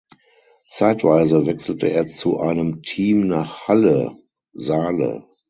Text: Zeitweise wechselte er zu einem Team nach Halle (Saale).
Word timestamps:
Zeitweise 0.71 1.45
wechselte 1.45 1.91
er 1.91 2.07
zu 2.07 2.39
einem 2.39 2.81
Team 2.81 3.27
nach 3.27 3.67
Halle 3.67 4.17
(Saale). 4.51 5.27